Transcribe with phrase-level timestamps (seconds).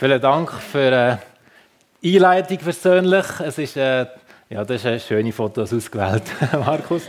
[0.00, 1.18] Vielen Dank für
[2.00, 3.26] die Einleitung persönlich.
[3.40, 4.06] Es ist, äh,
[4.48, 7.02] ja, das ist eine schöne Fotos ausgewählt, Markus.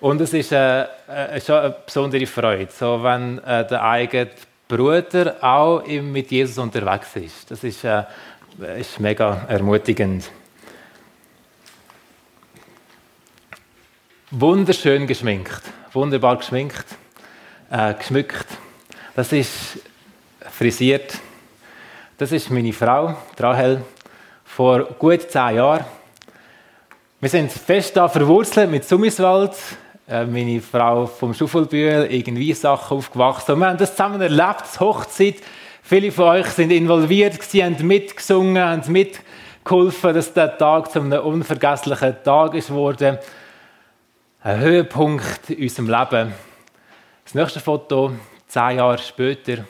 [0.00, 4.28] Und es ist äh, äh, schon eine besondere Freude, so wenn äh, der eigene
[4.68, 7.50] Bruder auch mit Jesus unterwegs ist.
[7.50, 8.02] Das ist, äh,
[8.80, 10.30] ist mega ermutigend.
[14.30, 15.62] Wunderschön geschminkt,
[15.94, 16.84] wunderbar geschminkt,
[17.70, 18.46] äh, geschmückt.
[19.14, 19.78] Das ist
[20.50, 21.18] frisiert.
[22.18, 23.82] Das ist meine Frau, Rahel,
[24.42, 25.84] vor gut zehn Jahren.
[27.20, 29.54] Wir sind fest da verwurzelt mit Summiswald.
[30.08, 33.52] Äh, meine Frau vom Schuffelbühl, irgendwie Sachen aufgewachsen.
[33.52, 35.42] Und wir haben das zusammen erlebt, das Hochzeit.
[35.82, 42.16] Viele von euch sind involviert, haben mitgesungen, haben mitgeholfen, dass der Tag zu einem unvergesslichen
[42.24, 43.18] Tag geworden.
[44.40, 46.32] Ein Höhepunkt in unserem Leben.
[47.24, 48.12] Das nächste Foto,
[48.46, 49.66] zehn Jahre später,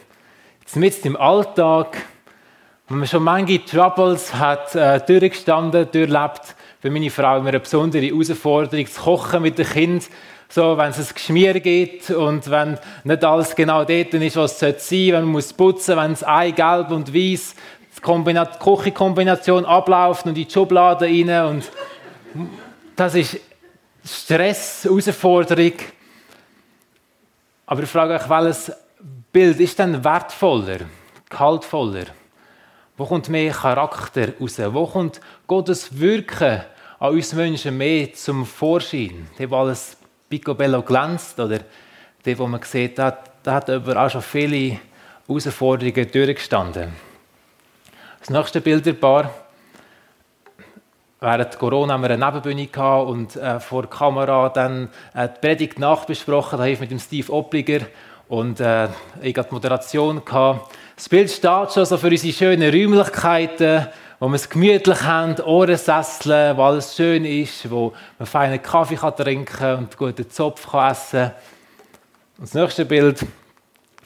[0.77, 1.97] mitten im Alltag,
[2.89, 8.07] wenn man schon manche Troubles hat äh, durchgestanden, durchlebt, für meine Frau immer eine besondere
[8.07, 10.09] Herausforderung, zu kochen mit dem Kind,
[10.49, 14.59] so, wenn es ein Geschmier gibt und wenn nicht alles genau dort ist, was es
[14.61, 17.57] sein sollte, wenn man muss putzen, wenn es Ei gelb und weiß,
[17.97, 21.71] die Küchenkombination abläuft und in die Schublade rein und
[22.95, 23.41] das ist
[24.05, 25.73] Stress, Herausforderung.
[27.67, 28.73] Aber ich frage euch, welches
[29.33, 30.79] Bild ist denn wertvoller,
[31.29, 32.05] gehaltvoller?
[32.97, 34.59] Wo kommt mehr Charakter raus?
[34.59, 36.63] Wo kommt Gottes Wirken
[36.99, 39.29] an uns Menschen mehr zum Vorschein?
[39.39, 39.99] Der, wo alles
[40.31, 41.61] picobello glänzt oder
[42.25, 44.81] der, wo man sieht, da, da hat aber auch schon viele
[45.27, 46.93] Herausforderungen durchgestanden.
[48.21, 49.31] Das nächste Bilderpaar.
[51.21, 55.79] Während Corona haben wir eine Nebenbühne und äh, vor der Kamera dann äh, die Predigt
[55.79, 57.81] nachbesprochen, da mit dem Steve Obliger
[58.29, 58.89] und äh,
[59.23, 60.25] ich hatte die Moderation.
[60.25, 60.73] Gehabt.
[60.97, 63.87] Das Bild steht schon so für unsere schönen Räumlichkeiten,
[64.19, 69.45] wo wir es gemütlich haben, Ohrensessel, wo alles schön ist, wo man feinen Kaffee trinken
[69.45, 71.33] kann und guten Zopf kann essen
[72.39, 73.27] Und das nächste Bild,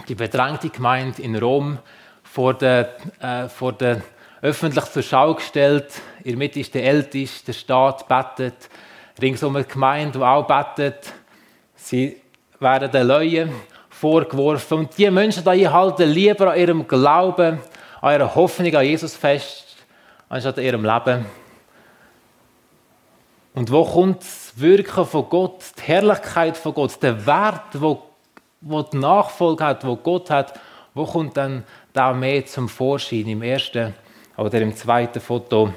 [0.08, 1.78] die bedrängte Gemeinde in Rom,
[2.24, 4.02] vor der, äh, vor der
[4.42, 5.92] öffentlich zur Schau gestellt.
[6.24, 8.68] In der Mitte ist der Älteste, der Staat betet.
[9.22, 11.12] Ringsum eine Gemeinde, die auch betet.
[11.76, 12.20] Sie
[12.58, 13.52] werden den Leuen
[14.00, 14.78] vorgeworfen.
[14.78, 17.60] Und die Menschen die halten lieber an ihrem Glauben,
[18.00, 19.76] an ihrer Hoffnung an Jesus fest,
[20.30, 21.26] anstatt an ihrem Leben.
[23.54, 28.02] Und wo kommt das Wirken von Gott, die Herrlichkeit von Gott, der Wert, wo
[28.82, 30.58] die Nachfolge hat, wo Gott hat,
[30.94, 33.94] wo kommt dann da mehr zum Vorschein im ersten
[34.36, 35.74] oder im zweiten Foto?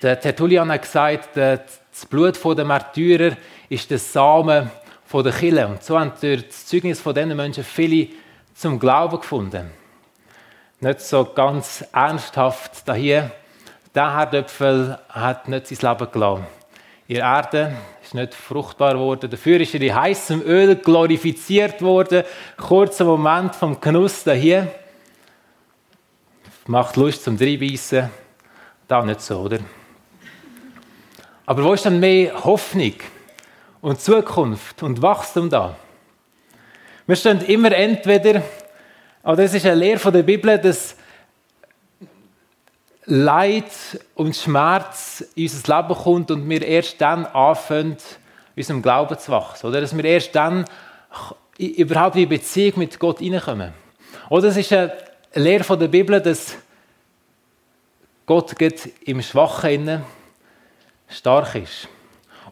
[0.00, 3.36] Der Tertullian hat gesagt, das Blut der Märtyrer
[3.68, 4.70] ist der Samen
[5.12, 5.66] von der Kirche.
[5.66, 8.08] Und so haben durch das Zeugnis von diesen Menschen viele
[8.54, 9.70] zum Glauben gefunden.
[10.80, 13.30] Nicht so ganz ernsthaft da hier.
[13.94, 16.46] Der Herdöpfel hat nicht sein Leben gelassen.
[17.08, 19.30] Ihre Erde ist nicht fruchtbar geworden.
[19.30, 22.24] Dafür ist ihre heißem Öl glorifiziert worden.
[22.56, 24.72] Kurzer Moment vom Genuss da hier.
[26.66, 28.08] Macht Lust zum Dreibeissen.
[28.88, 29.58] Da nicht so, oder?
[31.44, 32.94] Aber wo ist dann mehr Hoffnung?
[33.82, 35.76] Und Zukunft und Wachstum da.
[37.06, 38.42] Wir stehen immer entweder,
[39.22, 40.96] aber das ist eine Lehre von der Bibel, dass
[43.04, 43.70] Leid
[44.14, 47.96] und Schmerz in unser Leben kommt und wir erst dann anfangen,
[48.54, 49.66] unserem Glauben zu wachsen.
[49.66, 50.64] Oder dass wir erst dann
[51.58, 53.72] überhaupt in Beziehung mit Gott hineinkommen.
[54.30, 54.96] Oder es ist eine
[55.34, 56.56] Lehre von der Bibel, dass
[58.24, 58.54] Gott
[59.04, 60.04] im Schwachen
[61.08, 61.88] stark ist.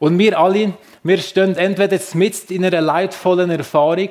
[0.01, 0.73] Und wir alle,
[1.03, 4.09] wir stehen entweder mit in einer leidvollen Erfahrung,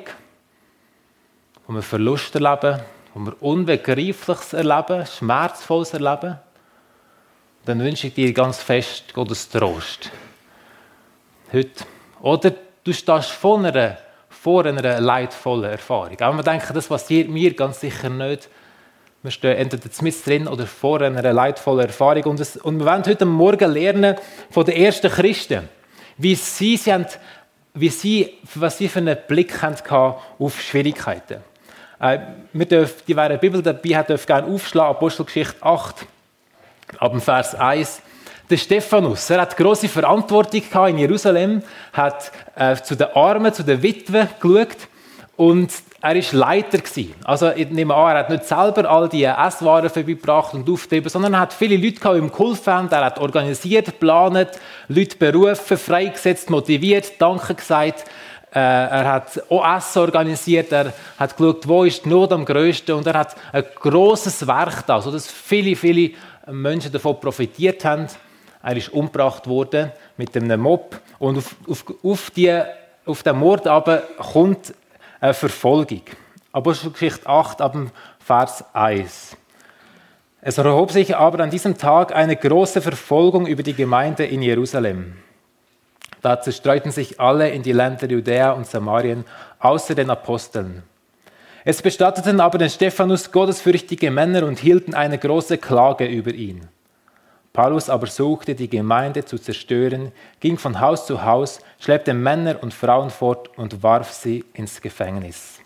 [1.66, 2.80] wo wir Verlust erleben,
[3.12, 6.38] wo wir Unbegreifliches erleben, Schmerzvolles erleben.
[7.64, 10.12] Dann wünsche ich dir ganz fest Gottes Trost.
[11.52, 11.84] Heute.
[12.22, 12.52] Oder
[12.84, 16.20] du stehst vor einer, vor einer leidvollen Erfahrung.
[16.20, 18.48] Aber wir denken, das passiert mir ganz sicher nicht.
[19.24, 22.22] Wir stehen entweder mit drin oder vor einer leidvollen Erfahrung.
[22.26, 24.14] Und, das, und wir wollen heute Morgen lernen
[24.50, 25.68] von den ersten Christen
[26.20, 27.06] wie sie, sie, haben,
[27.74, 31.38] wie sie, was sie für einen Blick hatten auf Schwierigkeiten.
[31.98, 32.18] Äh,
[32.52, 36.06] wir dürfen, die, eine Bibel dabei hat, dürfen gerne aufschlagen, Apostelgeschichte 8,
[36.98, 38.02] ab dem Vers 1.
[38.50, 41.62] Der Stephanus, er hat große Verantwortung in Jerusalem,
[41.92, 44.76] hat äh, zu den Armen, zu den Witwen geschaut
[45.36, 46.78] und er war Leiter.
[47.24, 51.34] Also ich nehme an, er hat nicht selber all die Esswaren vorbeigebracht und aufgetrieben, sondern
[51.34, 52.88] er hat viele Leute, die ihm geholfen haben.
[52.90, 54.48] Er hat organisiert, geplant,
[54.88, 58.04] Leute berufen, freigesetzt, motiviert, Danke gesagt.
[58.52, 63.06] Äh, er hat OS organisiert, er hat geschaut, wo ist die Not am größten und
[63.06, 66.10] er hat ein großes Werk da, sodass viele, viele
[66.50, 68.08] Menschen davon profitiert haben.
[68.62, 72.60] Er ist umgebracht worden mit einem Mob und auf, auf, auf, die,
[73.06, 74.02] auf den Mord aber
[74.32, 74.74] kommt
[75.20, 76.02] eine Verfolgung.
[76.52, 79.36] Apostelgeschichte 8 ab dem Vers 1.
[80.42, 85.16] Es erhob sich aber an diesem Tag eine große Verfolgung über die Gemeinde in Jerusalem.
[86.22, 89.24] Da zerstreuten sich alle in die Länder Judäa und Samarien,
[89.58, 90.82] außer den Aposteln.
[91.64, 96.68] Es bestatteten aber den Stephanus gottesfürchtige Männer und hielten eine große Klage über ihn.
[97.52, 102.72] Paulus aber suchte, die Gemeinde zu zerstören, ging von Haus zu Haus, schleppte Männer und
[102.72, 105.60] Frauen fort und warf sie ins Gefängnis.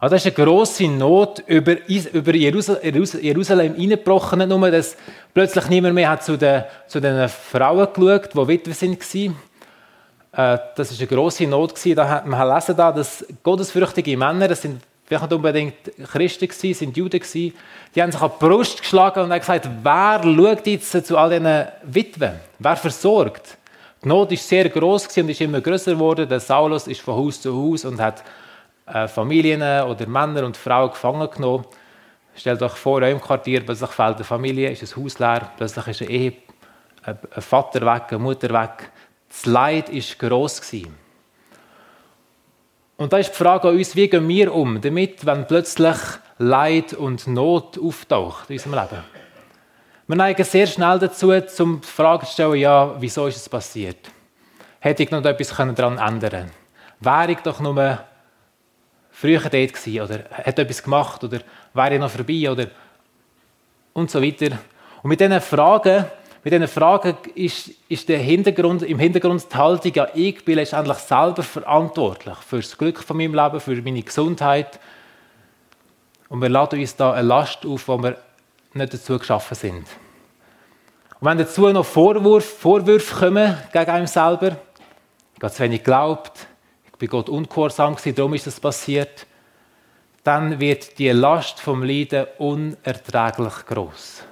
[0.00, 4.38] Also das ist eine grosse Not über, über Jerusalem hineingebrochen.
[4.38, 4.96] Nicht nur, dass
[5.34, 9.36] plötzlich niemand mehr hat zu, den, zu den Frauen geschaut, die Witwe waren.
[10.32, 11.74] Äh, das ist eine grosse Not.
[11.94, 14.80] Da hat man lesen, da, dass gottesfürchtige Männer, das sind
[15.18, 15.74] nicht unbedingt
[16.12, 17.54] Christen gewesen, sind Juden gewesen,
[17.94, 21.30] die haben sich an die Brust geschlagen und haben gesagt, wer schaut jetzt zu all
[21.30, 22.34] diesen Witwen?
[22.58, 23.58] Wer versorgt?
[24.02, 26.28] Die Not war sehr groß und ist immer größer geworden.
[26.28, 28.22] Der Saulus ist von Haus zu Haus und hat
[28.86, 31.64] äh, Familien oder Männer und Frauen gefangen genommen.
[32.34, 36.02] Stellt euch vor, eurem Quartier plötzlich fehlt eine Familie, ist ein Haus leer, plötzlich ist
[36.02, 36.32] eine Ehe,
[37.02, 38.90] ein Vater weg, eine Mutter weg.
[39.28, 40.60] Das Leid war gross.
[43.00, 45.96] Und da ist die Frage an uns, wie gehen wir um damit, wenn plötzlich
[46.36, 49.02] Leid und Not auftaucht in unserem Leben?
[50.06, 54.10] Wir neigen sehr schnell dazu, zum die Frage zu stellen, ja, wieso ist es passiert?
[54.80, 56.50] Hätte ich noch etwas daran ändern können?
[57.00, 58.00] Wäre ich doch nur
[59.10, 61.40] früher dort gewesen oder hat etwas gemacht oder
[61.72, 62.66] wäre ich noch vorbei oder
[63.94, 64.58] und so weiter.
[65.02, 66.04] Und mit diesen Fragen,
[66.42, 70.96] mit diesen Fragen ist, ist der Hintergrund, im Hintergrund die Haltung, ja, ich bin letztendlich
[70.98, 74.80] selber verantwortlich für das Glück von meinem Leben, für meine Gesundheit.
[76.30, 78.16] Und wir laden uns da eine Last auf, wo wir
[78.72, 79.86] nicht dazu geschaffen sind.
[81.20, 84.56] Und wenn dazu noch Vorwürfe, Vorwürfe kommen gegen einen selber,
[85.36, 86.46] ich habe zu wenig geglaubt,
[86.98, 89.26] bei Gott ungehorsam gewesen, darum ist es passiert,
[90.24, 94.22] dann wird die Last vom Leiden unerträglich groß.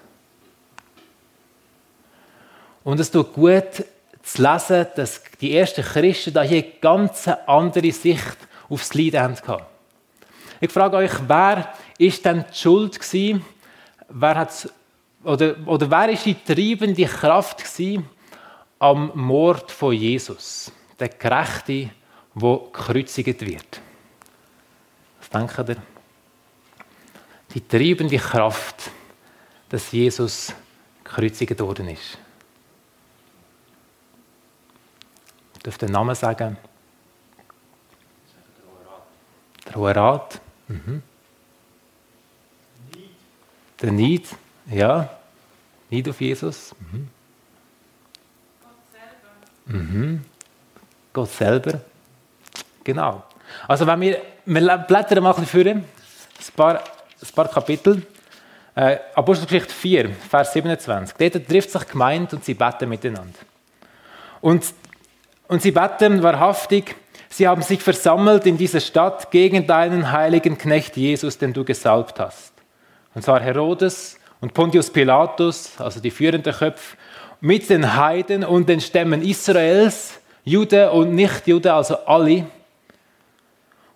[2.89, 3.85] Und es tut gut
[4.23, 8.39] zu lesen, dass die ersten Christen da hier ganz andere Sicht
[8.71, 9.63] aufs Leiden hatten.
[10.59, 13.45] Ich frage euch, wer ist denn die Schuld gewesen?
[14.09, 14.73] Wer hat,
[15.23, 18.09] oder, oder wer ist die treibende Kraft gewesen
[18.79, 20.73] am Mord von Jesus?
[20.99, 21.91] Der Gerechte,
[22.33, 23.83] wo gekreuzigt wird.
[25.21, 25.77] Was denkt ihr?
[27.53, 28.91] Die treibende Kraft,
[29.69, 30.55] dass Jesus
[31.05, 32.19] gekreuzigt worden ist.
[35.69, 36.57] Darf den Namen sagen.
[39.67, 40.41] Der Hohe Rat.
[40.67, 41.03] Mhm.
[43.83, 44.23] Der Neid,
[44.71, 45.11] ja.
[45.91, 46.75] Neid auf Jesus.
[46.81, 47.11] Mhm.
[48.63, 49.79] Gott selber.
[49.79, 50.25] Mhm.
[51.13, 51.81] Gott selber.
[52.83, 53.25] Genau.
[53.67, 55.85] Also wenn wir, wir blättern mal ein bisschen ein
[56.57, 58.07] paar, ein paar Kapitel.
[58.75, 61.15] Äh, Apostelgeschichte 4, Vers 27.
[61.31, 63.39] Dort trifft sich Gemeinde und sie beten miteinander.
[64.41, 64.65] Und,
[65.49, 66.95] und sie beten wahrhaftig,
[67.29, 72.21] sie haben sich versammelt in dieser Stadt gegen deinen heiligen Knecht Jesus, den du gesalbt
[72.21, 72.53] hast.
[73.15, 76.97] Und zwar Herodes und Pontius Pilatus, also die führenden Köpfe,
[77.41, 82.47] mit den Heiden und den Stämmen Israels, Jude und Nicht-Jude, also alle,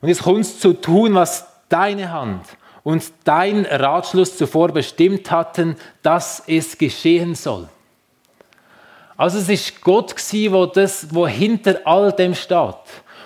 [0.02, 2.44] und jetzt kommst zu tun, was deine Hand
[2.82, 7.68] und dein Ratschluss zuvor bestimmt hatten, dass es geschehen soll.
[9.22, 10.16] Also es ist Gott
[10.50, 12.74] wo das, wo hinter all dem steht.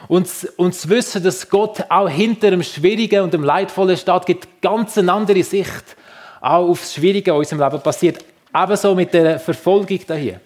[0.09, 4.61] Und, und zu wissen, dass Gott auch hinter dem Schwierigen und dem Leidvollen steht, gibt
[4.61, 5.97] ganz eine andere Sicht
[6.43, 8.23] auch aufs Schwierige, in unserem Leben passiert.
[8.55, 10.39] Ebenso mit der Verfolgung daher.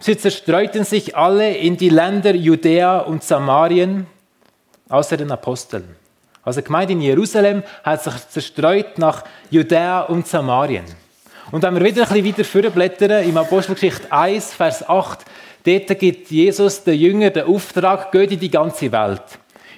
[0.00, 4.06] Sie zerstreuten sich alle in die Länder Judäa und Samarien
[4.88, 5.94] außer den Aposteln.
[6.42, 10.86] Also die Gemeinde in Jerusalem hat sich zerstreut nach Judäa und Samarien.
[11.52, 15.24] Und wenn wir wieder ein bisschen weiter vorblättern, im Apostelgeschichte 1, Vers 8,
[15.64, 19.22] dort gibt Jesus den Jüngern den Auftrag, geht in die ganze Welt.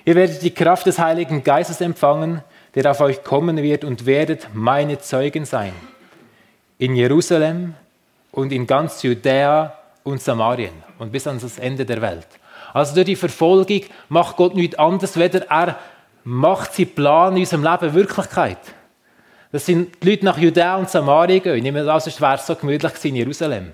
[0.07, 2.43] Ihr werdet die Kraft des Heiligen Geistes empfangen,
[2.75, 5.75] der auf euch kommen wird und werdet meine Zeugen sein.
[6.79, 7.75] In Jerusalem
[8.33, 12.29] und in ganz Judäa und Samarien und bis ans Ende der Welt.
[12.73, 15.79] Also durch die Verfolgung macht Gott nichts anderes, weder er
[16.25, 18.59] macht seinen Plan in unserem Leben Wirklichkeit.
[19.51, 21.63] Das sind die Leute nach Judäa und Samaria gehen.
[21.63, 23.73] Nicht mehr, also wäre es so gemütlich in Jerusalem.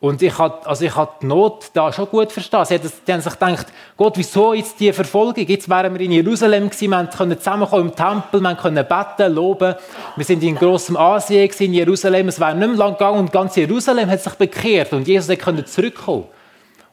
[0.00, 2.80] Und ich habe also ich die Not da schon gut verstanden.
[3.06, 3.66] Sie, haben sich gedacht,
[3.98, 5.46] Gott, wieso jetzt die Verfolgung?
[5.46, 9.74] Jetzt wären wir in Jerusalem gewesen, wir konnten zusammenkommen im Tempel, wir konnten beten, loben.
[10.16, 12.28] Wir sind in grossem Asien gewesen, in Jerusalem.
[12.28, 15.66] Es wäre nicht mehr lang gegangen und ganz Jerusalem hat sich bekehrt und Jesus konnte
[15.66, 16.24] zurückkommen.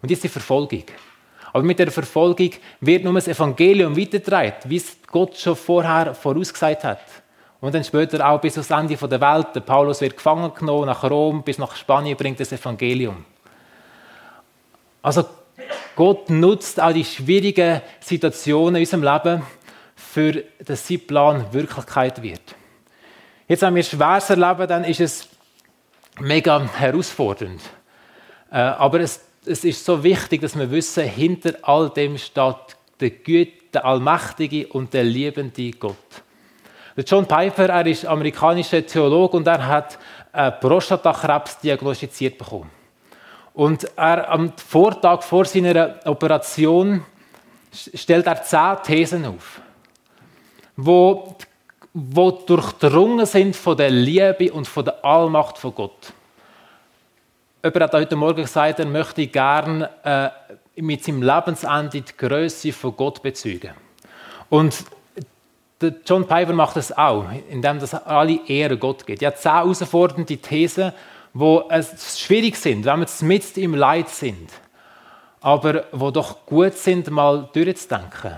[0.02, 0.84] Und jetzt die Verfolgung.
[1.54, 2.50] Aber mit der Verfolgung
[2.82, 7.00] wird nur das Evangelium weitergetragen, wie es Gott schon vorher vorausgesagt hat.
[7.60, 9.48] Und dann später auch bis ans Ende der Welt.
[9.56, 13.26] Der Paulus wird gefangen genommen nach Rom, bis nach Spanien bringt das Evangelium.
[15.02, 15.26] Also
[15.96, 19.42] Gott nutzt auch die schwierigen Situationen in unserem Leben,
[19.96, 22.42] für dass sein Plan Wirklichkeit wird.
[23.48, 25.28] Jetzt, wenn wir Schweres erleben, dann ist es
[26.20, 27.62] mega herausfordernd.
[28.52, 33.10] Äh, aber es, es ist so wichtig, dass wir wissen, hinter all dem steht der
[33.12, 35.96] Gute, der Allmächtige und der liebende Gott.
[37.06, 40.00] John Piper, er ist amerikanischer Theologe und er hat
[40.34, 42.72] äh, Prostatakrebs diagnostiziert bekommen.
[43.54, 47.04] Und er, am Vortag vor seiner Operation
[47.72, 49.62] stellt er zehn Thesen auf,
[50.76, 51.36] wo,
[51.94, 56.14] wo durchdrungen sind von der Liebe und von der Allmacht von Gott.
[57.64, 62.96] Jemand hat heute Morgen gesagt, er möchte gerne äh, mit seinem Lebensende die Größe von
[62.96, 63.72] Gott bezeugen.
[64.50, 64.84] Und
[65.82, 69.22] der John Piper macht das auch, indem das alle Ehre Gott gibt.
[69.22, 70.92] Er hat zehn herausfordernde Thesen,
[71.34, 71.84] die
[72.18, 74.50] schwierig sind, wenn wir mit im Leid sind,
[75.42, 78.36] aber wo doch gut sind, mal durchzudenken.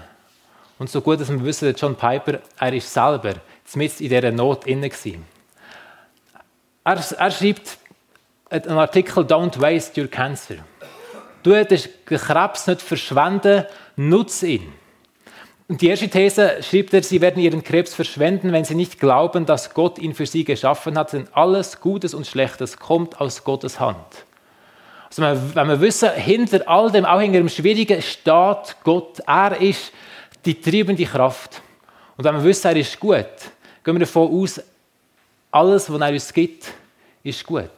[0.80, 3.36] Und so gut, dass wir wissen, John Piper, er ist selber
[3.76, 4.90] mit in dieser Not inne
[6.84, 7.78] er, er schreibt
[8.50, 10.56] einen Artikel Don't waste your cancer.
[11.44, 13.66] Du den Krebs nicht verschwenden,
[13.96, 14.74] nutze ihn.
[15.70, 19.46] Und die erste These schreibt er, sie werden ihren Krebs verschwenden, wenn sie nicht glauben,
[19.46, 23.80] dass Gott ihn für sie geschaffen hat, denn alles Gutes und Schlechtes kommt aus Gottes
[23.80, 24.26] Hand.
[25.10, 29.20] Also wenn wir wissen, hinter all dem, auch hinter dem Schwierigen, steht Gott.
[29.28, 29.92] Er ist
[30.44, 31.62] die treibende Kraft.
[32.18, 33.28] Und wenn wir wissen, er ist gut,
[33.84, 34.60] gehen wir davon aus,
[35.52, 36.66] alles, was er uns gibt,
[37.22, 37.70] ist gut.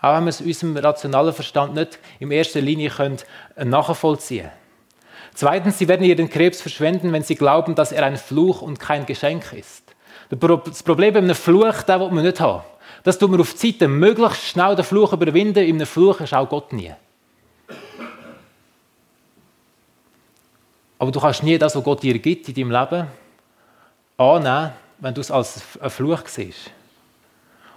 [0.00, 2.90] Auch wenn wir es unserem rationalen Verstand nicht in erster Linie
[3.56, 4.61] nachvollziehen können.
[5.34, 9.06] Zweitens, sie werden ihren Krebs verschwenden, wenn sie glauben, dass er ein Fluch und kein
[9.06, 9.82] Geschenk ist.
[10.28, 12.62] Das Problem bei einem Fluch, den will man nicht haben.
[13.02, 15.64] Das tut man auf die Seite, möglichst schnell den Fluch überwinden.
[15.64, 16.92] In einem Fluch ist auch Gott nie.
[20.98, 23.08] Aber du kannst nie das, was Gott dir gibt in deinem Leben,
[24.16, 26.68] annehmen, wenn du es als einen Fluch siehst.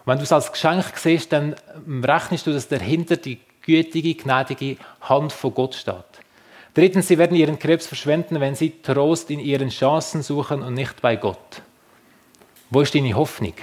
[0.06, 1.56] Und wenn du es als Geschenk siehst, dann
[2.04, 5.96] rechnest du, dass dahinter die gütige, gnädige Hand von Gott steht.
[6.76, 11.02] Drittens, sie werden ihren Krebs verschwenden, wenn sie Trost in ihren Chancen suchen und nicht
[11.02, 11.62] bei Gott.
[12.70, 13.54] Wo ist deine Hoffnung?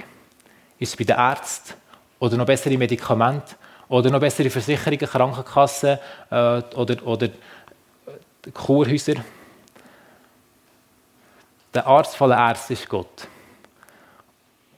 [0.79, 1.75] Ist es bei den Ärzten
[2.17, 3.55] oder noch bessere Medikamente
[3.87, 5.99] oder noch bessere Versicherungen, Krankenkassen
[6.31, 7.29] äh, oder, oder
[8.51, 9.23] Kurhäuser?
[11.71, 13.27] Der Arzt von Ärzten ist Gott.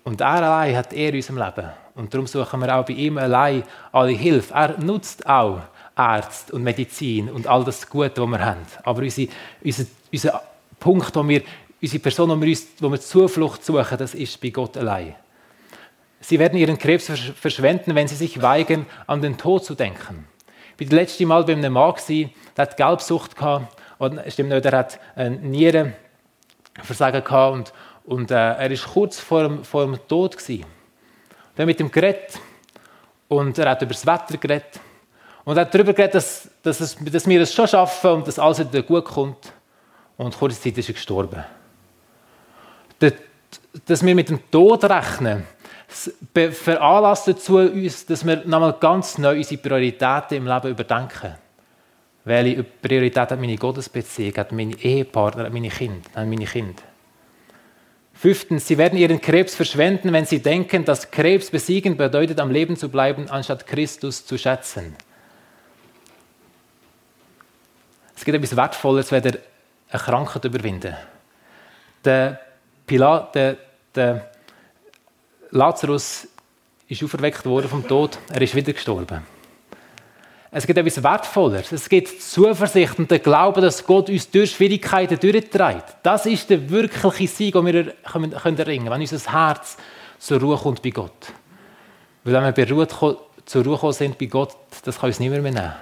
[0.03, 1.69] Und er allein hat er in unserem Leben.
[1.95, 3.63] Und darum suchen wir auch bei ihm allein
[3.93, 4.53] alle Hilfe.
[4.53, 5.61] Er nutzt auch
[5.97, 8.61] Ärzte und Medizin und all das Gute, was wir haben.
[8.83, 9.23] Aber unser,
[9.63, 10.41] unser, unser
[10.79, 11.41] Punkt, wo wir,
[11.81, 15.15] unsere Person, wo wir, uns, wo wir Zuflucht suchen, das ist bei Gott allein.
[16.19, 20.27] Sie werden ihren Krebs verschwenden, wenn sie sich weigern, an den Tod zu denken.
[20.77, 24.65] Ich war das letzte Mal bei einem Mann, der hat Gelbsucht gehabt, oder, stimmt nicht,
[24.65, 27.73] er hat Nierenversagen gehabt und,
[28.03, 30.35] und äh, er war kurz vor dem, vor dem Tod.
[30.35, 30.65] Gewesen.
[31.57, 32.37] Haben mit ihm geredet
[33.29, 34.81] und er hat über das Wetter geredet
[35.45, 38.59] und hat darüber geredet, dass, dass, es, dass wir es schon schaffen und dass alles
[38.59, 39.53] wieder gut kommt.
[40.17, 41.43] Und kurze Zeit ist er gestorben.
[43.85, 45.45] Dass wir mit dem Tod rechnen,
[46.33, 51.35] veranlasst dazu uns, dass wir nochmal ganz neu unsere Prioritäten im Leben überdenken.
[52.23, 56.81] Welche Priorität hat meine Gottesbeziehung, hat meine Ehepartner, hat meine Kinder, hat meine Kinder.
[58.13, 62.77] Fünftens, sie werden ihren Krebs verschwenden, wenn sie denken, dass Krebs besiegen bedeutet, am Leben
[62.77, 64.95] zu bleiben, anstatt Christus zu schätzen.
[68.15, 69.39] Es gibt etwas Wertvolles, wenn eine
[69.91, 70.95] Krankheit überwinden.
[72.03, 72.39] Der,
[72.85, 73.57] Pilat, der,
[73.93, 74.31] der
[75.51, 76.27] Lazarus
[76.87, 79.25] ist auferweckt worden vom Tod, er ist wieder gestorben.
[80.51, 81.71] Es gibt etwas Wertvolles.
[81.73, 85.97] Es gibt Zuversicht und den Glauben, dass Gott uns durch Schwierigkeiten durchträgt.
[86.01, 89.75] Das ist der wirkliche Sieg, den wir erringen können, wenn unser Herz
[90.17, 91.33] zur Ruhe kommt bei Gott.
[92.23, 92.87] Weil wenn wir bei Ruhe,
[93.45, 94.55] zur Ruhe sind bei Gott,
[94.85, 95.73] das kann uns niemand mehr nehmen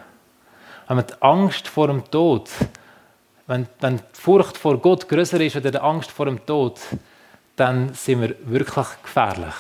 [0.88, 2.50] wenn man die Angst vor dem Tod,
[3.48, 6.80] wenn, wenn die Furcht vor Gott größer ist oder die Angst vor dem Tod,
[7.56, 9.54] dann sind wir wirklich gefährlich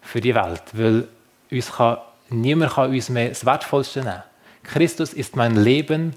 [0.00, 1.06] für die Welt, weil
[1.50, 1.98] uns kann
[2.30, 4.22] niemand kann uns mehr das Wertvollste nehmen.
[4.62, 6.14] Christus ist mein Leben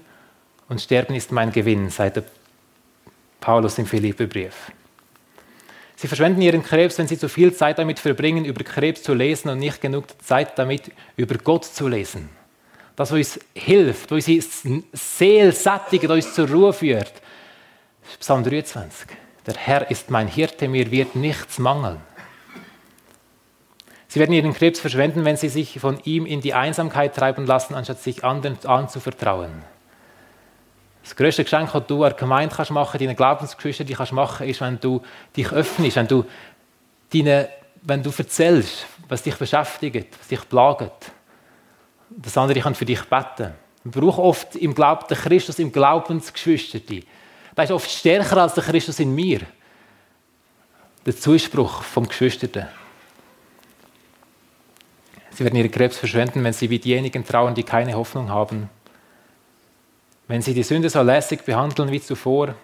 [0.68, 2.22] und Sterben ist mein Gewinn, sagt
[3.40, 4.72] Paulus im Philipperbrief.
[5.96, 9.48] Sie verschwenden ihren Krebs, wenn sie zu viel Zeit damit verbringen, über Krebs zu lesen
[9.48, 12.28] und nicht genug Zeit damit, über Gott zu lesen.
[12.96, 14.42] Das, uns hilft, unsere
[14.92, 17.12] Seele sättigt, uns zur Ruhe führt.
[18.20, 19.08] Psalm 23.
[19.46, 22.00] Der Herr ist mein Hirte, mir wird nichts mangeln.
[24.06, 27.74] Sie werden ihren Krebs verschwenden, wenn sie sich von ihm in die Einsamkeit treiben lassen,
[27.74, 29.50] anstatt sich anderen anzuvertrauen.
[31.02, 34.60] Das größte Geschenk, das du der Gemeinde kannst machen, deinen Glaubensgeschwistern die kannst machen, ist,
[34.60, 35.02] wenn du
[35.36, 36.24] dich öffnest, wenn du,
[37.12, 37.48] deine,
[37.82, 41.10] wenn du erzählst, was dich beschäftigt, was dich plagt.
[42.10, 43.54] Das andere kann für dich beten.
[43.84, 46.80] Wir brauchen oft im Glauben den Christus im Glaubensgeschwister.
[46.80, 49.40] Der ist oft stärker als der Christus in mir.
[51.04, 52.66] Der Zuspruch vom Geschwisterten.
[55.30, 58.70] Sie werden ihre Krebs verschwenden, wenn sie wie diejenigen trauen, die keine Hoffnung haben.
[60.28, 62.54] Wenn sie die Sünde so lässig behandeln wie zuvor,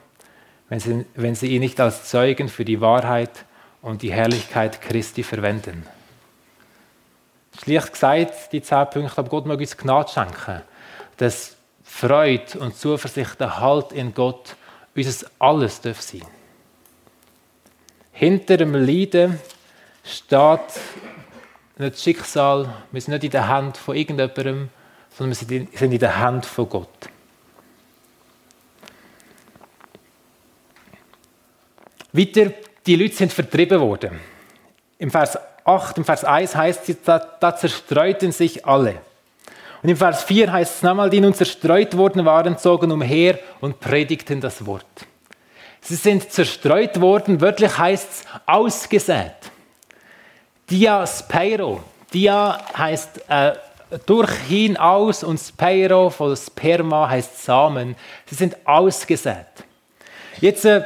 [0.68, 3.44] wenn sie, wenn sie ihn nicht als Zeugen für die Wahrheit
[3.82, 5.85] und die Herrlichkeit Christi verwenden.
[7.59, 10.62] Schlicht gesagt, die zehn Punkte, aber Gott mag uns Gnade schenken,
[11.16, 14.57] dass Freude und Zuversicht, der Halt in Gott
[14.95, 16.23] unser Alles darf sein.
[18.12, 19.40] Hinter dem Leiden
[20.04, 20.61] steht
[21.78, 24.69] nicht das Schicksal, wir sind nicht in der Hand von irgendjemandem,
[25.11, 27.09] sondern wir sind in der Hand von Gott.
[32.12, 32.52] Weiter,
[32.87, 34.21] die Leute sind vertrieben worden.
[34.99, 38.97] Im Vers 8, im Vers 1 heißt es, da, da zerstreuten sich alle.
[39.83, 43.81] Und im Vers 4 heißt es nochmal, die nun zerstreut worden waren, zogen umher und
[43.81, 44.85] predigten das Wort.
[45.81, 49.33] Sie sind zerstreut worden, wörtlich heißt es ausgesät.
[50.71, 51.83] Diaspeiro.
[52.12, 53.52] Dia heißt äh,
[54.07, 57.97] durch hinaus und Speiro von Sperma heißt Samen.
[58.26, 59.47] Sie sind ausgesät.
[60.40, 60.83] Jetzt, äh,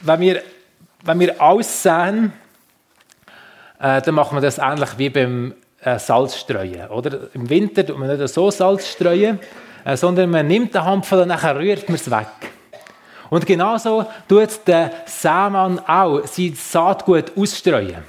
[0.00, 0.42] wenn, wir,
[1.02, 2.32] wenn wir aussehen,
[3.80, 6.88] äh, dann machen wir das ähnlich wie beim äh, Salzstreuen.
[6.88, 7.28] Oder?
[7.34, 9.38] Im Winter tut man nicht so Salz streuen,
[9.84, 12.26] äh, sondern man nimmt den Hampfel und dann rührt man es weg.
[13.28, 18.04] Und genauso tut der Samen auch sein Saatgut ausstreuen.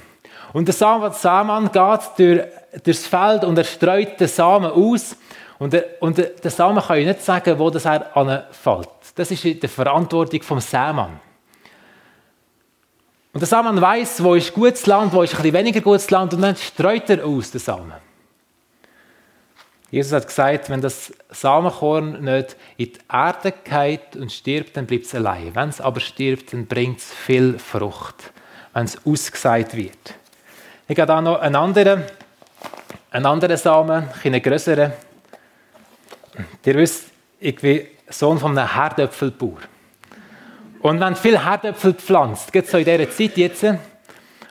[0.52, 2.42] Und der Samen geht durch,
[2.82, 5.16] durchs Feld und er streut den Samen aus.
[5.58, 8.88] Und der, und der, Samen kann ja nicht sagen, wo das er anfällt.
[9.16, 11.27] Das ist die Verantwortung vom Samen.
[13.38, 16.34] Und der Samen weiß, wo ist gutes Land, wo ist ein bisschen weniger gutes Land,
[16.34, 17.92] und dann streut er aus den Samen.
[19.92, 25.04] Jesus hat gesagt, wenn das Samenkorn nicht in die Erde geht und stirbt, dann bleibt
[25.04, 25.54] es allein.
[25.54, 28.32] Wenn es aber stirbt, dann bringt es viel Frucht,
[28.74, 30.16] wenn es ausgesät wird.
[30.88, 32.02] Ich habe da noch einen anderen,
[33.12, 34.92] einen anderen Samen, einen größeren.
[36.64, 37.04] Ihr wisst,
[37.38, 39.60] ich bin Sohn von einem Herdöpfelbauer.
[40.80, 43.64] Und wenn viel Herdöpfel pflanzt, geht so in dieser Zeit jetzt,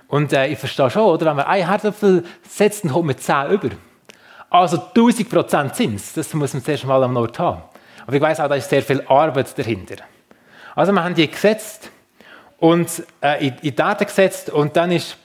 [0.08, 1.26] und äh, ich verstehe schon, oder?
[1.28, 3.70] wenn man einen Herdöpfel setzt, dann kommt man zehn über.
[4.50, 7.62] Also 1000 Prozent Zins, das muss man zuerst mal am Nord haben.
[8.06, 9.98] Aber ich weiß auch, da ist sehr viel Arbeit dahinter.
[10.76, 11.92] Also wir haben die gesetzt
[12.60, 12.88] und
[13.22, 15.18] äh, in, in Erde gesetzt und dann ist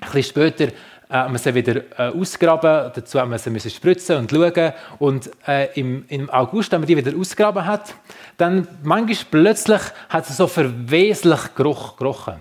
[0.00, 0.72] ein bisschen später
[1.08, 4.72] haben wir sie wieder äh, ausgraben, dazu haben wir sie spritzen und schauen.
[4.98, 7.94] Und äh, im, im August, wenn man die wieder ausgraben hat,
[8.36, 12.36] dann manchmal plötzlich hat es so verweslich Geruch gerochen.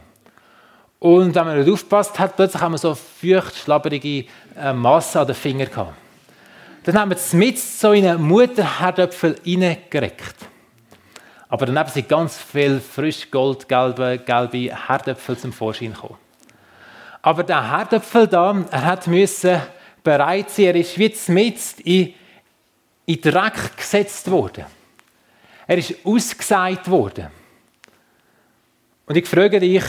[0.99, 4.25] Und wenn man nicht aufpasst hat, plötzlich haben wir so feucht, schlabberige
[4.59, 5.93] äh, Masse an den Fingern gehabt.
[6.83, 10.35] Dann haben wir es mit so in einen Mutterherdöpfel reingereckt.
[11.49, 16.24] Aber daneben sind ganz viele frisch goldgelbe gelbe Herdöpfel zum Vorschein gekommen.
[17.25, 19.59] Aber der Herdöpfel da, er hat müssen
[20.03, 22.13] bereit sein, er ist wie mit in,
[23.07, 24.63] in Dreck gesetzt worden.
[25.65, 27.29] Er ist ausgeseit worden.
[29.07, 29.83] Und ich frage dich,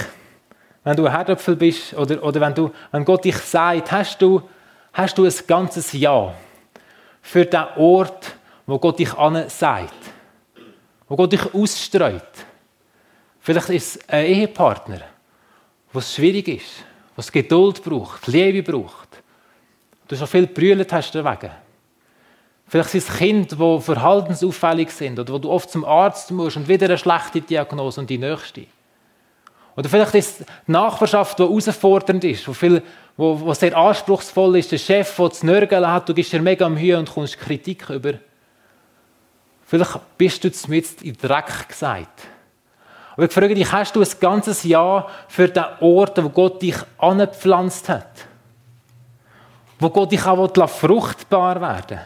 [0.83, 4.40] wenn du ein Herdöpfel bist oder, oder wenn, du, wenn Gott dich sagt, hast du,
[4.94, 6.33] hast du ein ganzes Ja
[7.20, 9.11] für den Ort, wo Gott dich
[9.49, 9.94] sagt,
[11.07, 12.46] wo Gott dich ausstreut.
[13.40, 15.03] Vielleicht ist es ein Ehepartner,
[15.92, 16.86] wo es schwierig ist
[17.16, 19.22] was Geduld braucht, Liebe braucht.
[20.07, 21.50] Du schon viel brüllt hast deswegen.
[22.68, 26.68] Vielleicht sind es Kinder, die verhaltensauffällig sind oder wo du oft zum Arzt musst und
[26.68, 28.66] wieder eine schlechte Diagnose und die nächste.
[29.76, 32.83] Oder vielleicht ist es die Nachbarschaft, die herausfordernd ist, wo, viel,
[33.16, 36.68] wo, wo sehr anspruchsvoll ist, der Chef, der zu nörgeln hat, du gibst dir mega
[36.68, 38.14] Mühe und kommst Kritik über.
[39.66, 42.22] Vielleicht bist du mit in Dreck gesagt.
[43.16, 46.76] Aber ich frage dich, hast du ein ganzes Jahr für den Ort, wo Gott dich
[46.98, 48.26] angepflanzt hat?
[49.79, 52.00] wo Gott dich auch fruchtbar werden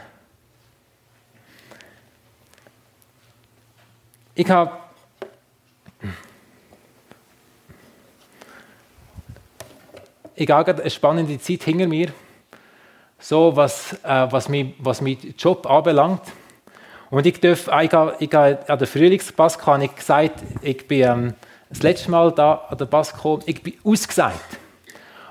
[4.35, 4.79] Ich habe
[10.35, 12.15] ich habe eine spannende Zeit hinter mir,
[13.19, 16.23] so was, äh, was, mein, was mein Job anbelangt.
[17.11, 21.03] Und ich darf, ich habe, ich habe an der Frühlingspass habe ich gesagt, ich bin
[21.03, 21.35] ähm,
[21.69, 24.59] das letzte Mal da an der Pass gekommen, ich bin ausgesagt.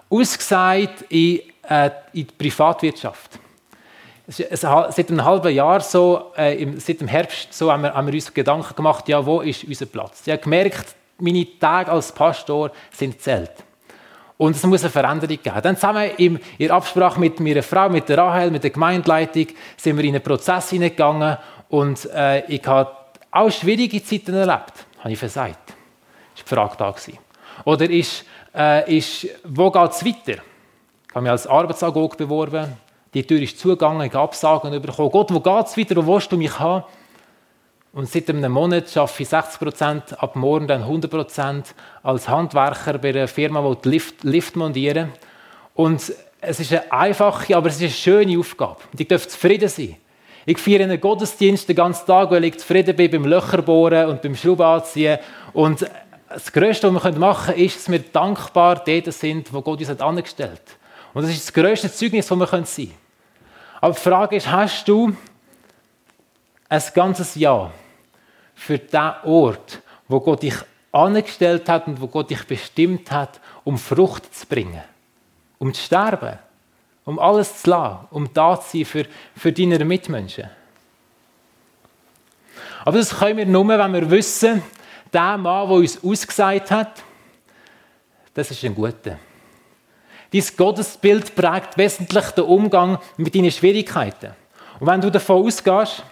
[0.10, 1.40] Ausgesagt in,
[1.70, 3.40] äh, in die Privatwirtschaft.
[4.28, 8.32] Seit einem halben Jahr so, äh, seit dem Herbst so haben wir, haben wir uns
[8.32, 10.22] Gedanken gemacht, ja, wo ist unser Platz?
[10.26, 13.52] Ich habe gemerkt, meine Tage als Pastor sind zählt.
[14.38, 15.62] Und es muss eine Veränderung geben.
[15.62, 20.04] Dann zusammen in Absprache mit meiner Frau, mit der Rahel, mit der Gemeindeleitung, sind wir
[20.06, 21.38] in einen Prozess hineingegangen
[21.70, 22.92] und äh, ich habe
[23.32, 25.70] auch schwierige Zeiten erlebt, habe ich versagt.
[26.36, 26.92] Das war die Frage da.
[26.92, 27.20] Gewesen.
[27.66, 30.42] Oder ist, äh, ist wo geht es weiter?
[31.08, 32.78] Ich habe mich als Arbeitsagoge beworben,
[33.14, 35.10] die Tür ist zugegangen, ich habe Absagen bekommen.
[35.10, 36.84] Gott, wo geht es weiter, wo willst du mich haben?
[37.92, 43.00] Und seit einem Monat arbeite ich 60 Prozent, ab morgen dann 100 Prozent als Handwerker
[43.00, 45.12] bei einer Firma, die Lift, Lift montieren.
[45.74, 48.78] Und es ist eine einfache, aber es ist eine schöne Aufgabe.
[48.92, 49.98] Und ich darf zufrieden sein.
[50.50, 54.36] Ich feiere einen Gottesdienst den ganzen Tag, weil ich zufrieden bin beim Löcherbohren und beim
[54.36, 55.20] Schrauben anziehen.
[55.54, 55.88] Und
[56.28, 60.02] das Größte, was wir machen können, ist, dass wir dankbar dort sind, wo Gott uns
[60.02, 60.78] angestellt hat.
[61.14, 62.94] Und das ist das größte Zeugnis, das wir sein können.
[63.80, 65.16] Aber die Frage ist, hast du
[66.68, 67.72] ein ganzes Jahr
[68.56, 70.56] für den Ort, wo Gott dich
[70.92, 74.82] angestellt hat und wo Gott dich bestimmt hat, um Frucht zu bringen,
[75.60, 76.40] um zu sterben,
[77.10, 80.48] um alles zu lassen, um da zu sein für, für deine Mitmenschen.
[82.86, 84.62] Aber das können wir nur, wenn wir wissen,
[85.12, 87.02] der Mann, der uns ausgesagt hat,
[88.36, 89.18] das ist ein guter.
[90.32, 94.36] Dein Gottesbild prägt wesentlich den Umgang mit deinen Schwierigkeiten.
[94.80, 96.04] Und wenn du davon ausgehst,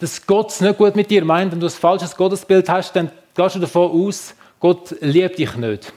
[0.00, 3.12] dass Gott es nicht gut mit dir meint und du ein falsches Gottesbild hast, dann
[3.32, 5.92] gehst du davon aus, Gott liebt dich nicht.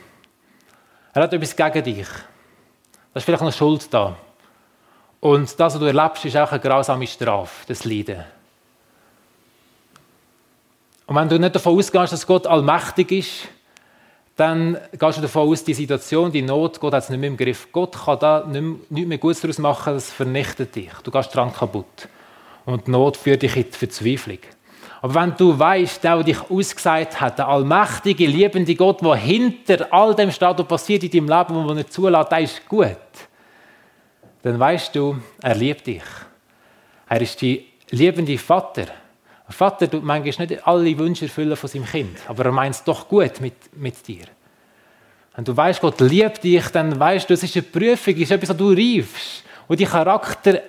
[1.14, 2.08] Er hat etwas gegen dich.
[3.18, 4.16] Da ist vielleicht eine Schuld da.
[5.22, 8.24] Und das, was du erlebst, ist auch eine grausame Strafe, das Leiden.
[11.08, 13.48] Und wenn du nicht davon ausgehst, dass Gott allmächtig ist,
[14.36, 17.38] dann gehst du davon aus, die Situation, die Not, Gott hat es nicht mehr im
[17.38, 17.70] Griff.
[17.72, 20.92] Gott kann da nicht mehr Gutes daraus machen, das vernichtet dich.
[21.04, 22.08] Du gehst dran kaputt.
[22.66, 24.38] Und die Not führt dich in die Verzweiflung.
[25.02, 29.88] Aber wenn du weißt, der, der dich ausgesagt hat, der allmächtige, liebende Gott, der hinter
[29.92, 32.98] all dem steht, was passiert in deinem Leben, und was nicht zulässt, der ist gut,
[34.42, 36.04] dann weißt du, er liebt dich.
[37.10, 38.86] Er ist die liebende Vater.
[39.48, 42.84] Ein Vater tut manchmal nicht alle Wünsche erfüllen von seinem Kind, aber er meint es
[42.84, 44.26] doch gut mit, mit dir.
[45.36, 48.32] Wenn du weißt, Gott liebt dich, dann weißt du, es ist eine Prüfung, es ist
[48.32, 50.62] etwas, was du reifst, wo dein Charakter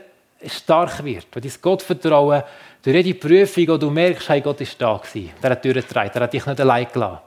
[0.47, 2.43] stark wird, wo dein Gottvertrauen
[2.83, 6.23] durch jede Prüfung, wo du merkst, hey, Gott ist da gewesen, der hat durchgetragen, der
[6.23, 7.21] hat dich nicht allein gelassen,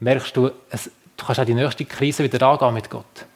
[0.00, 3.26] merkst du, es, du kannst auch die nächste Krise wieder angehen mit Gott.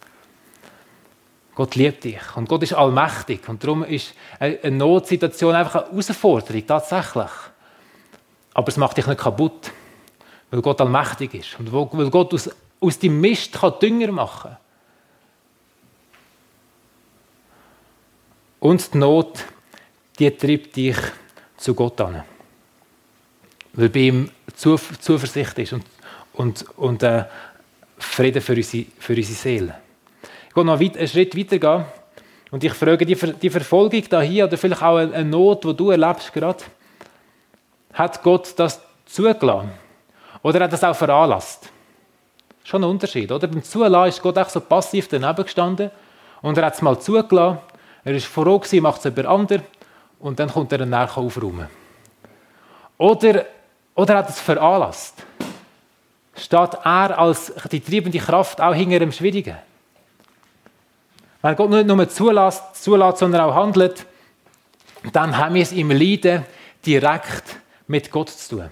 [1.54, 6.66] Gott liebt dich und Gott ist allmächtig und darum ist eine Notsituation einfach eine Herausforderung,
[6.66, 7.30] tatsächlich.
[8.54, 9.70] Aber es macht dich nicht kaputt,
[10.50, 14.56] weil Gott allmächtig ist und weil Gott aus, aus dem Mist kann Dünger machen kann.
[18.60, 19.44] Und die Not,
[20.18, 20.96] die treibt dich
[21.64, 22.22] zu Gott an.
[23.72, 25.84] Weil bei ihm Zuversicht ist und,
[26.34, 27.24] und, und äh,
[27.98, 29.74] Frieden für unsere, für unsere Seele.
[30.48, 31.84] Ich gehe noch einen Schritt weiter gehen
[32.50, 35.90] und ich frage, die, die Verfolgung da hier oder vielleicht auch eine Not, die du
[35.90, 36.62] erlebst gerade,
[37.94, 39.72] hat Gott das zugelassen?
[40.42, 41.70] Oder hat das auch veranlasst?
[42.62, 43.48] Schon ein Unterschied, oder?
[43.48, 45.90] Beim Zulassen ist Gott auch so passiv daneben gestanden
[46.42, 47.58] und er hat es mal zugelassen
[48.04, 49.62] er war froh, macht es jemand anderes
[50.24, 51.68] und dann kommt er dann nachher aufräumen.
[52.96, 53.44] Oder,
[53.94, 55.22] oder hat es veranlasst?
[56.34, 59.58] Steht er als die treibende Kraft auch hinter dem Schwierigen?
[61.42, 64.06] Wenn Gott nicht nur zulässt, zulässt, sondern auch handelt,
[65.12, 66.46] dann haben wir es im Leiden
[66.86, 67.56] direkt
[67.86, 68.70] mit Gott zu tun.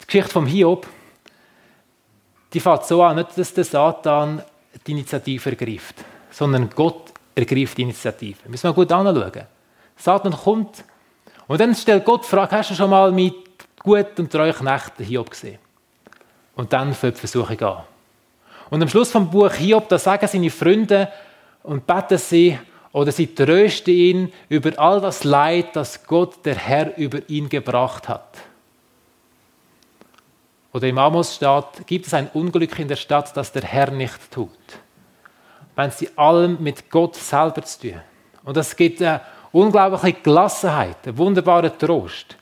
[0.00, 0.86] Die Geschichte vom Hiob,
[2.52, 4.42] die fängt so an, nicht, dass der Satan
[4.86, 5.96] die Initiative ergreift
[6.36, 8.48] sondern Gott ergreift die Initiative.
[8.48, 9.46] Müssen wir gut anschauen.
[9.94, 10.82] Satan kommt
[11.46, 13.34] und dann stellt Gott die Frage, hast du schon mal mit
[13.82, 15.58] gut und treuen Knechten Hiob gesehen?
[16.56, 17.82] Und dann fängt die Versuchung an.
[18.70, 21.08] Und am Schluss vom Buch Hiob, da sagen seine Freunde
[21.62, 22.58] und beten sie
[22.92, 28.08] oder sie trösten ihn über all das Leid, das Gott, der Herr, über ihn gebracht
[28.08, 28.38] hat.
[30.72, 34.30] Oder im Amos steht, gibt es ein Unglück in der Stadt, das der Herr nicht
[34.30, 34.50] tut.
[35.76, 38.00] Wenn sie allem mit Gott selber zu tun.
[38.44, 39.20] Und das gibt eine
[39.52, 42.36] unglaubliche Gelassenheit, einen wunderbaren Trost.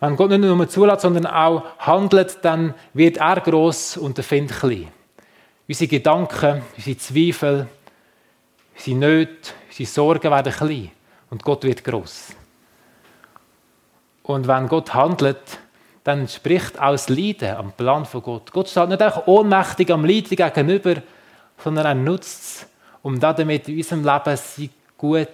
[0.00, 4.52] Wenn Gott nicht nur zulässt, sondern auch handelt, dann wird er groß und der Find
[4.52, 4.88] klein.
[5.66, 7.66] Unsere Gedanken, unsere Zweifel,
[8.76, 10.90] unsere Nöte, unsere Sorgen werden klein
[11.30, 12.28] und Gott wird groß.
[14.22, 15.58] Und wenn Gott handelt,
[16.04, 18.52] dann spricht auch das Leiden am Plan von Gott.
[18.52, 21.02] Gott steht nicht einfach ohnmächtig am Leiden gegenüber,
[21.62, 22.66] sondern er nutzt es,
[23.02, 25.28] um damit in unserem Leben sein gut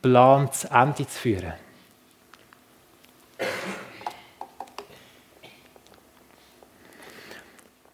[0.00, 1.52] Plan zu Ende zu führen.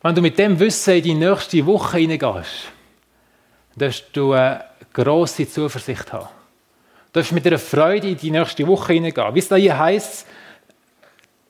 [0.00, 2.70] Wenn du mit dem Wissen in die nächste Woche hineingehst,
[3.76, 6.28] darfst du eine grosse Zuversicht haben.
[7.12, 9.34] Du darfst mit einer Freude in die nächste Woche hineingehen.
[9.34, 10.26] Wie es da hier heisst,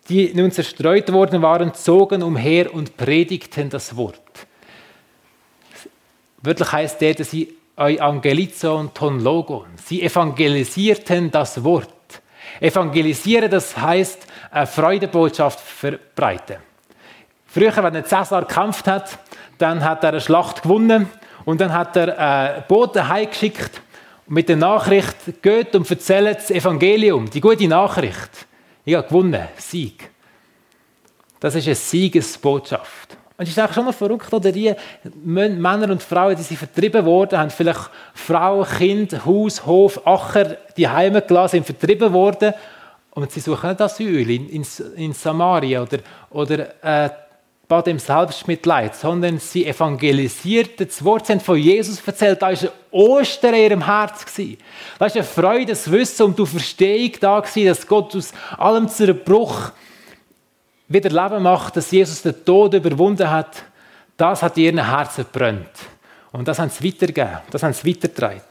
[0.08, 4.47] die nun zerstreut worden waren, zogen umher und predigten das Wort.
[6.42, 9.66] Wörtlich heißt der, dass sie Evangelizon ton logon.
[9.84, 11.88] Sie evangelisierten das Wort.
[12.60, 16.56] Evangelisieren, das heißt eine Freudebotschaft verbreiten.
[17.46, 19.18] Früher, wenn ein Cäsar gekämpft hat,
[19.58, 21.08] dann hat er eine Schlacht gewonnen
[21.44, 23.80] und dann hat er einen Boten heimgeschickt
[24.26, 28.46] mit der Nachricht, geht und erzählt das Evangelium, die gute Nachricht.
[28.84, 30.10] Ich habe gewonnen, Sieg.
[31.40, 33.17] Das ist eine Siegesbotschaft.
[33.38, 34.74] Und es ist eigentlich schon noch verrückt, oder die
[35.14, 40.88] Männer und Frauen, die sind vertrieben worden, haben vielleicht Frau, Kind, Haus, Hof, Acher, die
[40.88, 42.52] Heime sind vertrieben worden.
[43.12, 45.98] Und sie suchen nicht Asyl in, in, in Samaria oder,
[46.30, 47.10] oder äh,
[47.68, 52.58] bei dem Selbstmitleid, sondern sie evangelisierten das Wort, sie haben von Jesus erzählt, da war
[52.58, 54.24] ein Ostern in ihrem Herz.
[54.34, 54.42] Da
[54.98, 59.70] war eine Freude, das Wissen und die Verstehung da, dass Gott aus allem Zerbruch
[60.88, 63.62] wieder Leben macht, dass Jesus den Tod überwunden hat,
[64.16, 65.70] das hat in ihren Herzen brennt.
[66.32, 68.42] Und das haben sie weitergegeben, das haben sie weitergetragen.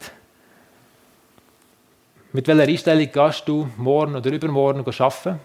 [2.34, 5.40] Mit welcher Einstellung gehst du morgen oder übermorgen arbeiten?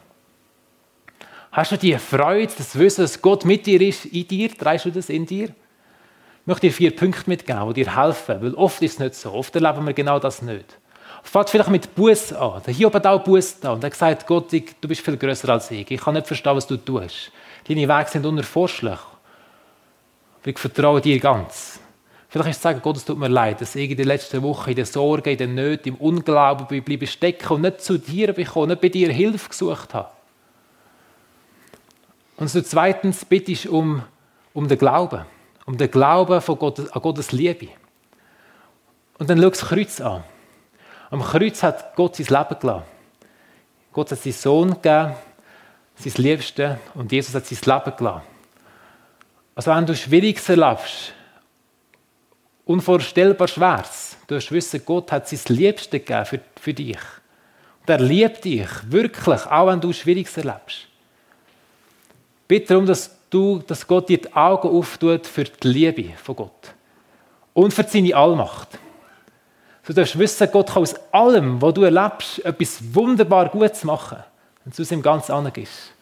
[1.52, 4.50] Hast du die Freude, das Wissen, dass Gott mit dir ist, in dir?
[4.56, 5.48] Trägst du das in dir?
[5.48, 9.32] Ich möchte dir vier Punkte mitgeben, die dir helfen, weil oft ist es nicht so.
[9.32, 10.78] Oft erleben wir genau das nicht.
[11.22, 12.62] Fängt vielleicht mit Buß an.
[12.66, 13.72] Der Hiob hat auch Buß da.
[13.72, 15.90] Und er gesagt, Gott, ich, du bist viel größer als ich.
[15.90, 17.30] Ich kann nicht verstehen, was du tust.
[17.66, 18.98] Deine Wege sind unerforschlich.
[20.44, 21.78] Ich vertraue dir ganz.
[22.28, 24.70] Vielleicht ist es sagen, Gott, es tut mir leid, dass ich in den letzten Wochen
[24.70, 28.70] in der Sorge, in der Nöte, im Unglauben bleibe stecken und nicht zu dir bekommen,
[28.70, 30.10] nicht bei dir Hilfe gesucht habe.
[32.36, 34.02] Und so zweitens bitte ich um,
[34.54, 35.26] um den Glauben.
[35.66, 37.68] Um den Glauben von Gott, an Gottes Liebe.
[39.18, 40.24] Und dann schau das Kreuz an.
[41.12, 42.84] Am Kreuz hat Gott sein Leben gelassen.
[43.92, 45.12] Gott hat seinen Sohn gegeben,
[45.94, 48.22] sein Liebste, und Jesus hat sein Leben gelassen.
[49.54, 51.12] Also wenn du Schwieriges erlebst,
[52.64, 56.96] unvorstellbar Schweres, du hast wissen, Gott hat sein Liebste gegeben für, für dich.
[57.82, 60.88] Und er liebt dich, wirklich, auch wenn du Schwieriges erlebst.
[62.48, 66.72] Bitte darum, dass, du, dass Gott dir die Augen auftut für die Liebe von Gott
[67.52, 68.78] und für seine Allmacht.
[69.92, 74.24] Du darfst wissen, Gott kann aus allem, was du erlebst, etwas wunderbar Gutes machen,
[74.64, 75.92] wenn du es ihm ganz angibst.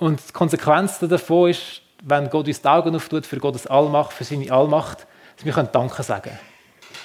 [0.00, 4.24] Und die Konsequenz davon ist, wenn Gott uns die Augen auftut für Gottes Allmacht, für
[4.24, 5.06] seine Allmacht,
[5.36, 6.36] dass wir können Danke sagen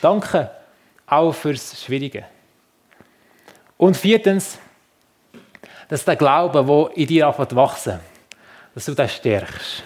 [0.02, 0.50] Danke
[1.06, 2.26] auch fürs Schwierige.
[3.78, 4.58] Und viertens,
[5.88, 8.00] dass der Glaube, der in dir anfängt wachsen,
[8.74, 9.84] dass du den stärkst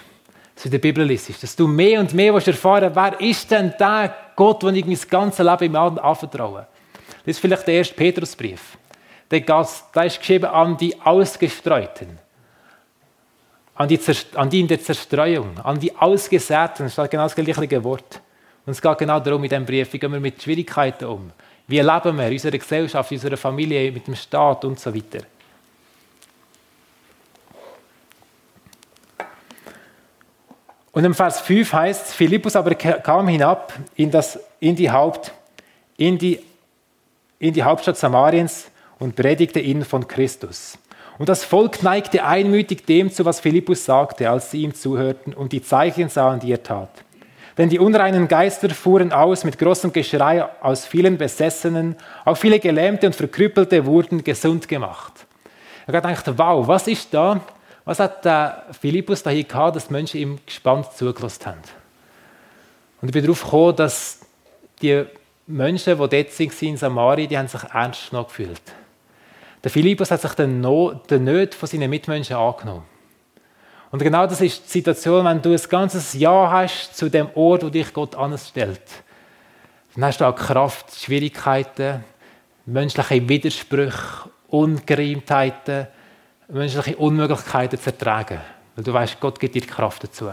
[0.58, 3.72] dass du in der Bibel liest, dass du mehr und mehr erfahren wer ist denn
[3.78, 6.66] der Gott, den ich mein ganzes Leben ihm anvertraue.
[7.24, 8.76] Das ist vielleicht der erste Petrusbrief.
[9.30, 12.18] Der, der ist geschrieben an die Ausgestreuten,
[13.76, 14.00] an die,
[14.34, 16.86] an die in der Zerstreuung, an die Ausgesäten.
[16.86, 18.20] Das ist genau das gleiche Wort.
[18.66, 21.30] Und es geht genau darum in diesem Brief, wie gehen wir mit Schwierigkeiten um?
[21.68, 25.24] Wie leben wir in unserer Gesellschaft, in unserer Familie, mit dem Staat und so weiter.
[30.92, 35.32] Und im Vers 5 heißt es, Philippus aber kam hinab in, das, in, die Haupt,
[35.96, 36.40] in, die,
[37.38, 40.78] in die Hauptstadt Samariens und predigte ihnen von Christus.
[41.18, 45.52] Und das Volk neigte einmütig dem zu, was Philippus sagte, als sie ihm zuhörten und
[45.52, 46.90] die Zeichen sahen, die er tat.
[47.58, 53.08] Denn die unreinen Geister fuhren aus mit großem Geschrei aus vielen Besessenen, auch viele Gelähmte
[53.08, 55.12] und Verkrüppelte wurden gesund gemacht.
[55.88, 57.40] Er hat gedacht, wow, was ist da?
[57.88, 61.62] Was hat der Philippus da hier gehabt, dass die Menschen ihm gespannt zugelassen haben?
[63.00, 64.20] Und ich bin darauf gekommen, dass
[64.82, 65.06] die
[65.46, 68.60] Menschen, die dort waren in Samaria, die haben sich ernst genommen gefühlt.
[69.64, 72.84] Der Philippus hat sich den, no den Nöten von seinen Mitmenschen angenommen.
[73.90, 77.64] Und genau das ist die Situation, wenn du ein ganzes Ja hast zu dem Ort,
[77.64, 78.82] wo dich Gott anstellt.
[79.94, 82.04] Dann hast du auch Kraft, Schwierigkeiten,
[82.66, 85.86] menschliche Widersprüche, Ungereimtheiten,
[86.48, 88.40] menschliche Unmöglichkeiten zu ertragen.
[88.74, 90.30] Weil du weißt, Gott gibt dir die Kraft dazu.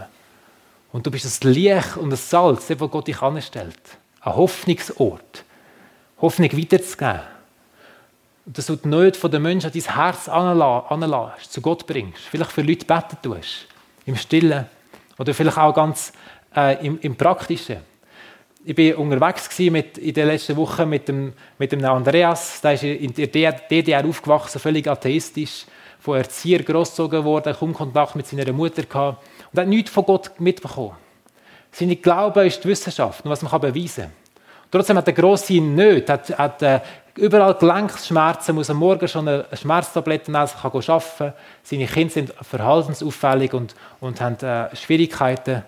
[0.91, 3.79] Und du bist das Licht und das Salz, wo Gott dich anstellt.
[4.21, 5.43] Ein Hoffnungsort.
[6.21, 7.21] Hoffnung weiterzugeben.
[8.45, 12.21] Und dass du die Nöte der Menschen an dein Herz anlässt, zu Gott bringst.
[12.21, 13.67] Vielleicht für Leute beten tust.
[14.05, 14.67] Im Stillen.
[15.17, 16.13] Oder vielleicht auch ganz
[16.55, 17.77] äh, im, im Praktischen.
[18.63, 22.61] Ich war unterwegs mit, in den letzten Wochen mit dem, mit dem Andreas.
[22.61, 25.65] Der ist in der DDR aufgewachsen, völlig atheistisch.
[26.05, 29.25] Von Erzieher großgezogen worden, kaum Kontakt mit seiner Mutter gehabt.
[29.51, 30.91] Und hat nichts von Gott mitbekommen.
[31.71, 34.11] Sein Glaube ist die Wissenschaft und was man beweisen kann.
[34.69, 36.79] Trotzdem hat er grosse Nöte, hat, hat äh,
[37.15, 41.33] überall Gelenkschmerzen, muss am Morgen schon eine Schmerztablette nehmen, kann arbeiten.
[41.63, 45.55] Seine Kinder sind verhaltensauffällig und, und haben äh, Schwierigkeiten.
[45.55, 45.63] Und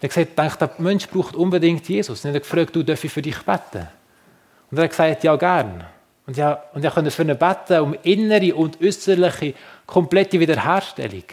[0.00, 2.24] er hat gesagt, der Mensch braucht unbedingt Jesus.
[2.24, 3.88] Und er hat gefragt, du, darf ich für dich beten?
[4.70, 5.84] Und er hat gesagt, ja, gern.
[6.32, 9.52] Und ja, und er konnte für ihn beten um innere und äußerliche
[9.84, 11.24] komplette Wiederherstellung.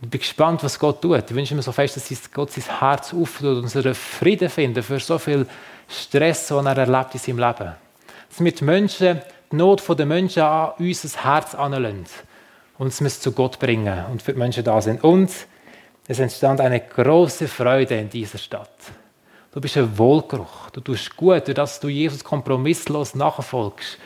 [0.00, 1.30] Ich bin gespannt, was Gott tut.
[1.30, 4.98] Ich wünsche mir so fest, dass Gott sein Herz auftut und unseren Frieden finden für
[4.98, 5.46] so viel
[5.88, 7.72] Stress, den er erlebt in seinem Leben.
[8.30, 9.20] Dass wir die Menschen,
[9.52, 12.06] die Not der Menschen an unser Herz anlösen
[12.78, 15.04] und es zu Gott bringen und für die Menschen da sind.
[15.04, 15.30] Und
[16.08, 18.70] es entstand eine große Freude in dieser Stadt.
[19.52, 20.70] Du bist ein Wohlgeruch.
[20.70, 23.98] Du tust gut, durch dass du Jesus kompromisslos nachfolgst.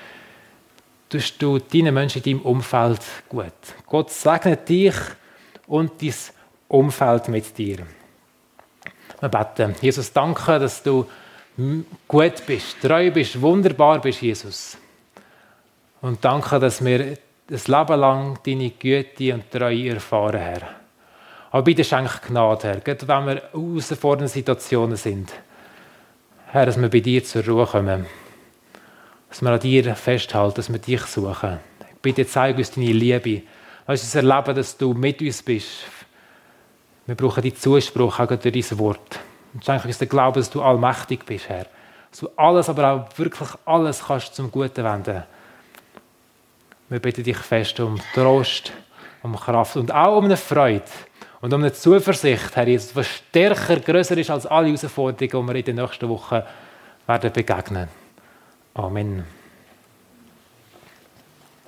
[1.09, 3.53] Tust du deinen Menschen in deinem Umfeld gut.
[3.87, 4.97] Gott segnet dich
[5.69, 6.15] und dein
[6.67, 7.87] Umfeld mit dir.
[9.21, 9.77] Wir beten.
[9.81, 11.07] Jesus, danke, dass du
[12.09, 14.77] gut bist, treu bist, wunderbar bist, Jesus.
[16.03, 20.86] Und danke, dass wir das Leben lang deine Güte und Treue erfahren, Herr.
[21.57, 25.33] Aber bitte schenk Gnade, Herr, gerade wenn wir herausfordernden Situationen sind.
[26.49, 28.05] Herr, dass wir bei dir zur Ruhe kommen.
[29.31, 31.59] Dass wir an dir festhalten, dass wir dich suchen.
[32.03, 33.41] Bitte zeig uns deine Liebe.
[33.87, 35.87] Lass uns erleben, dass du mit uns bist.
[37.07, 39.19] Wir brauchen deinen Zuspruch auch durch dein Wort.
[39.55, 41.65] Und schenke uns den Glauben, dass du allmächtig bist, Herr.
[42.11, 45.23] Dass du alles, aber auch wirklich alles kannst zum Guten wenden.
[46.91, 48.75] Wir bitten dich fest um Trost,
[49.23, 50.85] um Kraft und auch um eine Freude
[51.41, 55.55] und um eine Zuversicht, Herr Jesus, was stärker, größer ist als alle Herausforderungen, die wir
[55.57, 56.43] in den nächsten Wochen
[57.07, 57.89] werden begegnen.
[58.75, 59.36] Amen.